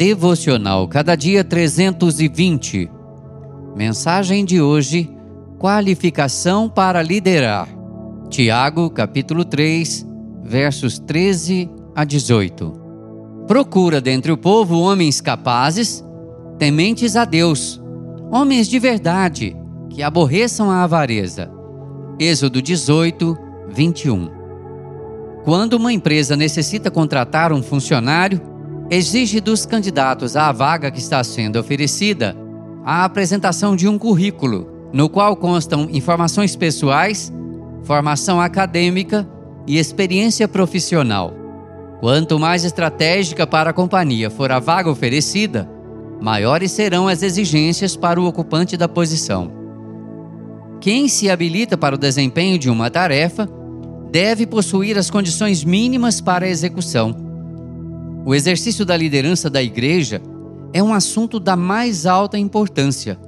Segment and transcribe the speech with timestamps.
[0.00, 2.90] Devocional Cada Dia 320.
[3.76, 5.10] Mensagem de hoje:
[5.58, 7.68] Qualificação para liderar.
[8.30, 10.06] Tiago, capítulo 3,
[10.42, 13.44] versos 13 a 18.
[13.46, 16.02] Procura dentre o povo homens capazes,
[16.58, 17.78] tementes a Deus,
[18.32, 19.54] homens de verdade,
[19.90, 21.50] que aborreçam a avareza.
[22.18, 23.36] Êxodo 18,
[23.68, 24.30] 21.
[25.44, 28.49] Quando uma empresa necessita contratar um funcionário,
[28.90, 32.36] exige dos candidatos à vaga que está sendo oferecida
[32.84, 37.32] a apresentação de um currículo, no qual constam informações pessoais,
[37.84, 39.28] formação acadêmica
[39.64, 41.32] e experiência profissional.
[42.00, 45.70] Quanto mais estratégica para a companhia for a vaga oferecida,
[46.20, 49.52] maiores serão as exigências para o ocupante da posição.
[50.80, 53.48] Quem se habilita para o desempenho de uma tarefa
[54.10, 57.29] deve possuir as condições mínimas para a execução.
[58.24, 60.20] O exercício da liderança da igreja
[60.72, 63.18] é um assunto da mais alta importância.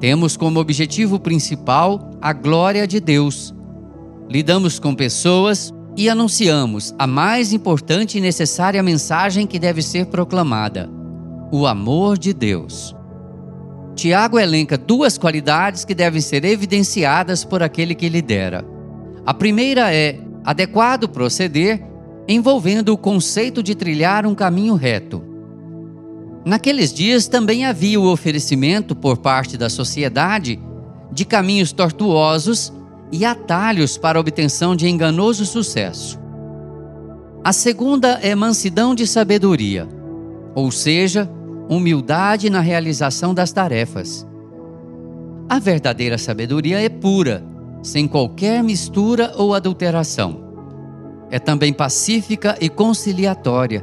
[0.00, 3.54] Temos como objetivo principal a glória de Deus.
[4.28, 10.90] Lidamos com pessoas e anunciamos a mais importante e necessária mensagem que deve ser proclamada:
[11.52, 12.96] o amor de Deus.
[13.94, 18.64] Tiago elenca duas qualidades que devem ser evidenciadas por aquele que lidera.
[19.24, 21.91] A primeira é adequado proceder
[22.32, 25.22] envolvendo o conceito de trilhar um caminho reto.
[26.44, 30.58] Naqueles dias também havia o oferecimento por parte da sociedade
[31.12, 32.72] de caminhos tortuosos
[33.12, 36.18] e atalhos para obtenção de enganoso sucesso.
[37.44, 39.88] A segunda é mansidão de sabedoria,
[40.54, 41.30] ou seja,
[41.68, 44.26] humildade na realização das tarefas.
[45.48, 47.44] A verdadeira sabedoria é pura
[47.82, 50.51] sem qualquer mistura ou adulteração.
[51.32, 53.82] É também pacífica e conciliatória.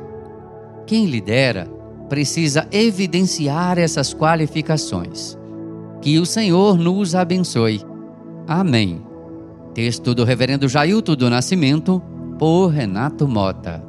[0.86, 1.68] Quem lidera
[2.08, 5.36] precisa evidenciar essas qualificações.
[6.00, 7.82] Que o Senhor nos abençoe.
[8.48, 9.02] Amém.
[9.74, 12.00] Texto do Reverendo Jailton do Nascimento,
[12.38, 13.89] por Renato Mota.